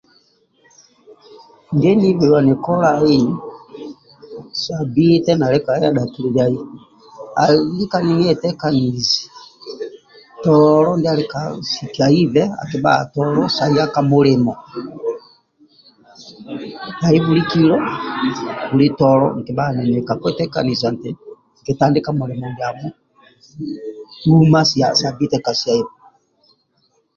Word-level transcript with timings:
Ndie 1.73 1.91
nihibiluani 1.95 2.53
kolai 2.65 3.19
sabbite 4.63 5.31
nali 5.37 5.57
kaya 5.65 5.89
dhakililiai 5.95 6.57
ali 7.41 7.59
lika 7.77 7.97
ninietekanizi 8.05 9.17
tolo 10.43 10.89
ndiali 10.97 11.23
kasikiaibe 11.33 12.43
akibhaga 12.61 13.03
tolo 13.15 13.41
sa 13.55 13.65
ya 13.75 13.85
ka 13.93 14.01
mulimo 14.11 14.53
tai 17.01 17.17
bulikilo 17.25 17.75
bulitolo 18.69 19.25
nkibhaga 19.37 19.71
ninili 19.75 20.01
kakwetekaniza 20.09 20.87
nti 20.95 21.09
nkatandika 21.61 22.09
mulimo 22.19 22.45
ndiamo 22.51 22.87
huma 24.23 24.61
sa 24.69 24.87
sabbite 24.99 25.37
kasiyaiku. 25.45 25.93